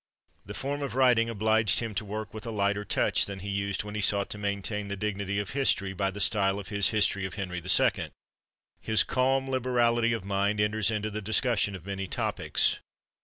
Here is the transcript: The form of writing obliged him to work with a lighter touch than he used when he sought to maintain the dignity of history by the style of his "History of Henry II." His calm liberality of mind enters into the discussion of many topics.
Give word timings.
The 0.47 0.55
form 0.55 0.81
of 0.81 0.95
writing 0.95 1.29
obliged 1.29 1.79
him 1.79 1.93
to 1.93 2.03
work 2.03 2.33
with 2.33 2.47
a 2.47 2.49
lighter 2.49 2.83
touch 2.83 3.25
than 3.27 3.37
he 3.41 3.49
used 3.49 3.83
when 3.83 3.93
he 3.93 4.01
sought 4.01 4.31
to 4.31 4.39
maintain 4.39 4.87
the 4.87 4.95
dignity 4.95 5.37
of 5.37 5.51
history 5.51 5.93
by 5.93 6.09
the 6.09 6.19
style 6.19 6.57
of 6.57 6.69
his 6.69 6.89
"History 6.89 7.23
of 7.23 7.35
Henry 7.35 7.61
II." 7.61 8.09
His 8.81 9.03
calm 9.03 9.47
liberality 9.47 10.11
of 10.11 10.25
mind 10.25 10.59
enters 10.59 10.89
into 10.89 11.11
the 11.11 11.21
discussion 11.21 11.75
of 11.75 11.85
many 11.85 12.07
topics. 12.07 12.79